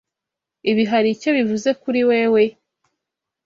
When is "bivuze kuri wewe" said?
1.37-2.43